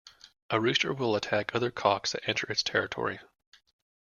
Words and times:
A 0.49 0.59
rooster 0.59 0.91
will 0.95 1.15
attack 1.15 1.53
other 1.53 1.69
cocks 1.69 2.13
that 2.13 2.27
enter 2.27 2.51
its 2.51 2.63
territory. 2.63 3.19